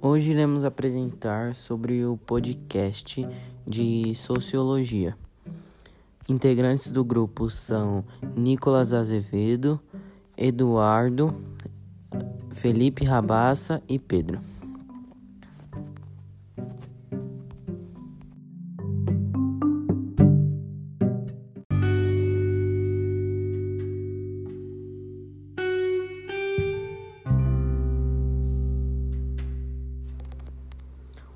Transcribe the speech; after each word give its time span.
Hoje 0.00 0.30
iremos 0.30 0.62
apresentar 0.62 1.56
sobre 1.56 2.04
o 2.04 2.16
podcast 2.16 3.26
de 3.66 4.14
Sociologia. 4.14 5.16
Integrantes 6.28 6.92
do 6.92 7.04
grupo 7.04 7.50
são 7.50 8.04
Nicolas 8.36 8.92
Azevedo, 8.92 9.80
Eduardo, 10.36 11.34
Felipe 12.52 13.04
Rabassa 13.04 13.82
e 13.88 13.98
Pedro. 13.98 14.38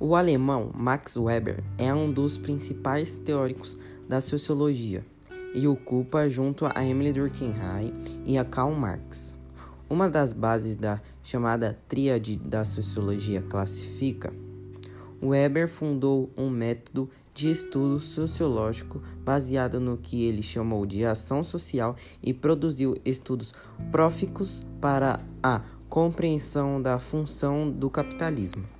O 0.00 0.14
alemão 0.14 0.70
Max 0.76 1.16
Weber 1.16 1.64
é 1.76 1.92
um 1.92 2.12
dos 2.12 2.38
principais 2.38 3.16
teóricos 3.16 3.76
da 4.08 4.20
sociologia 4.20 5.04
e 5.52 5.66
ocupa 5.66 6.28
junto 6.28 6.66
a 6.72 6.86
Emily 6.86 7.12
Durkheim 7.12 7.52
e 8.24 8.38
a 8.38 8.44
Karl 8.44 8.72
Marx. 8.76 9.36
Uma 9.90 10.08
das 10.08 10.32
bases 10.32 10.76
da 10.76 11.02
chamada 11.20 11.76
tríade 11.88 12.36
da 12.36 12.64
sociologia 12.64 13.42
classifica. 13.42 14.32
Weber 15.20 15.66
fundou 15.66 16.30
um 16.36 16.48
método 16.48 17.10
de 17.34 17.50
estudo 17.50 17.98
sociológico 17.98 19.02
baseado 19.24 19.80
no 19.80 19.96
que 19.96 20.22
ele 20.22 20.44
chamou 20.44 20.86
de 20.86 21.04
ação 21.04 21.42
social 21.42 21.96
e 22.22 22.32
produziu 22.32 22.96
estudos 23.04 23.52
próficos 23.90 24.64
para 24.80 25.18
a 25.42 25.62
compreensão 25.88 26.80
da 26.80 27.00
função 27.00 27.68
do 27.68 27.90
capitalismo. 27.90 28.78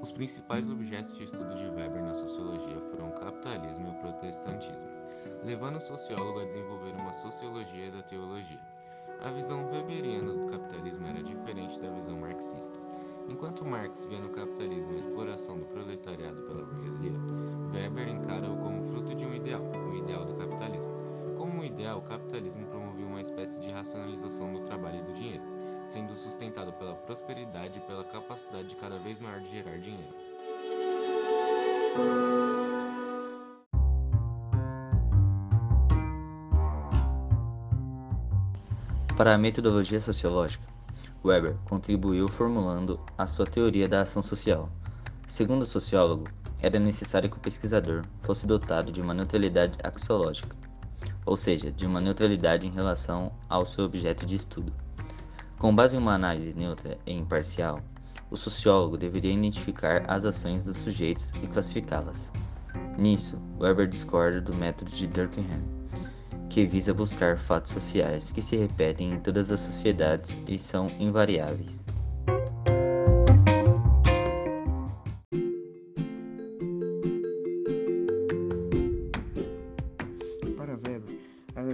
Os 0.00 0.12
principais 0.12 0.70
objetos 0.70 1.16
de 1.16 1.24
estudo 1.24 1.54
de 1.56 1.68
Weber 1.70 2.02
na 2.02 2.14
sociologia 2.14 2.80
foram 2.88 3.08
o 3.08 3.12
capitalismo 3.14 3.88
e 3.88 3.90
o 3.90 3.94
protestantismo, 3.94 4.88
levando 5.44 5.76
o 5.76 5.80
sociólogo 5.80 6.38
a 6.38 6.44
desenvolver 6.44 6.92
uma 6.92 7.12
sociologia 7.12 7.90
da 7.90 8.00
teologia. 8.02 8.60
A 9.20 9.30
visão 9.32 9.68
weberiana 9.68 10.32
do 10.32 10.46
capitalismo 10.46 11.04
era 11.04 11.20
diferente 11.20 11.80
da 11.80 11.90
visão 11.90 12.16
marxista. 12.16 12.78
Enquanto 13.28 13.64
Marx 13.64 14.06
via 14.06 14.20
no 14.20 14.30
capitalismo 14.30 14.92
a 14.92 14.98
exploração 14.98 15.58
do 15.58 15.66
proletariado 15.66 16.42
pela 16.42 16.64
burguesia, 16.64 17.18
Weber 17.74 18.08
encara-o 18.08 18.56
como 18.56 18.84
fruto 18.84 19.12
de 19.16 19.26
um 19.26 19.34
ideal, 19.34 19.62
o 19.62 19.96
ideal 19.96 20.24
do 20.24 20.36
capitalismo. 20.36 20.92
Como 21.36 21.64
ideal, 21.64 21.98
o 21.98 22.02
capitalismo 22.02 22.66
promovia 22.66 23.04
uma 23.04 23.20
espécie 23.20 23.60
de 23.60 23.70
racionalização 23.70 24.52
do 24.52 24.60
trabalho 24.60 25.00
e 25.00 25.02
do 25.02 25.12
dinheiro 25.14 25.57
sendo 25.88 26.14
sustentado 26.16 26.72
pela 26.74 26.94
prosperidade 26.94 27.78
e 27.78 27.82
pela 27.82 28.04
capacidade 28.04 28.76
cada 28.76 28.98
vez 28.98 29.18
maior 29.18 29.40
de 29.40 29.50
gerar 29.50 29.78
dinheiro. 29.78 30.14
Para 39.16 39.34
a 39.34 39.38
metodologia 39.38 40.00
sociológica, 40.00 40.64
Weber 41.24 41.56
contribuiu 41.64 42.28
formulando 42.28 43.00
a 43.16 43.26
sua 43.26 43.46
teoria 43.46 43.88
da 43.88 44.02
ação 44.02 44.22
social. 44.22 44.70
Segundo 45.26 45.62
o 45.62 45.66
sociólogo, 45.66 46.28
era 46.60 46.78
necessário 46.78 47.28
que 47.28 47.36
o 47.36 47.40
pesquisador 47.40 48.04
fosse 48.22 48.46
dotado 48.46 48.92
de 48.92 49.00
uma 49.00 49.14
neutralidade 49.14 49.76
axiológica, 49.82 50.54
ou 51.26 51.36
seja, 51.36 51.72
de 51.72 51.86
uma 51.86 52.00
neutralidade 52.00 52.66
em 52.66 52.70
relação 52.70 53.32
ao 53.48 53.64
seu 53.64 53.84
objeto 53.84 54.24
de 54.24 54.36
estudo. 54.36 54.72
Com 55.58 55.74
base 55.74 55.96
em 55.96 55.98
uma 55.98 56.14
análise 56.14 56.56
neutra 56.56 56.96
e 57.04 57.12
imparcial, 57.12 57.80
o 58.30 58.36
sociólogo 58.36 58.96
deveria 58.96 59.32
identificar 59.32 60.04
as 60.06 60.24
ações 60.24 60.66
dos 60.66 60.76
sujeitos 60.76 61.32
e 61.42 61.48
classificá-las. 61.48 62.32
Nisso, 62.96 63.42
Weber 63.58 63.88
discorda 63.88 64.40
do 64.40 64.54
método 64.54 64.90
de 64.92 65.08
Durkheim, 65.08 65.46
que 66.48 66.64
visa 66.64 66.94
buscar 66.94 67.36
fatos 67.36 67.72
sociais 67.72 68.30
que 68.30 68.40
se 68.40 68.56
repetem 68.56 69.14
em 69.14 69.18
todas 69.18 69.50
as 69.50 69.60
sociedades 69.60 70.38
e 70.46 70.58
são 70.60 70.86
invariáveis. 71.00 71.84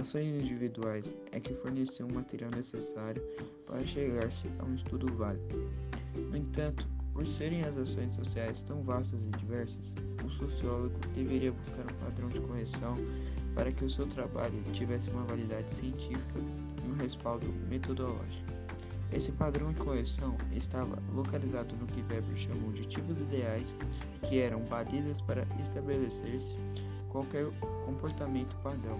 Ações 0.05 0.27
individuais 0.27 1.15
é 1.31 1.39
que 1.39 1.55
forneciam 1.55 2.07
o 2.07 2.13
material 2.13 2.51
necessário 2.51 3.23
para 3.65 3.83
chegar-se 3.83 4.47
a 4.59 4.63
um 4.63 4.75
estudo 4.75 5.11
válido. 5.15 5.67
No 6.13 6.37
entanto, 6.37 6.87
por 7.11 7.25
serem 7.25 7.63
as 7.63 7.75
ações 7.75 8.13
sociais 8.13 8.61
tão 8.61 8.83
vastas 8.83 9.19
e 9.23 9.29
diversas, 9.39 9.91
o 10.23 10.29
sociólogo 10.29 10.95
deveria 11.15 11.51
buscar 11.51 11.91
um 11.91 12.05
padrão 12.05 12.29
de 12.29 12.39
correção 12.39 12.95
para 13.55 13.71
que 13.71 13.83
o 13.83 13.89
seu 13.89 14.05
trabalho 14.05 14.53
tivesse 14.73 15.09
uma 15.09 15.23
validade 15.23 15.73
científica 15.73 16.39
e 16.85 16.87
um 16.87 16.95
respaldo 17.01 17.47
metodológico. 17.67 18.53
Esse 19.11 19.31
padrão 19.31 19.73
de 19.73 19.79
correção 19.79 20.37
estava 20.55 21.01
localizado 21.15 21.75
no 21.77 21.87
que 21.87 22.01
Weber 22.01 22.37
chamou 22.37 22.71
de 22.73 22.85
tipos 22.85 23.17
ideais, 23.21 23.73
que 24.27 24.37
eram 24.37 24.59
balizas 24.65 25.19
para 25.21 25.47
estabelecer-se 25.63 26.55
qualquer 27.09 27.45
comportamento 27.85 28.55
padrão. 28.57 28.99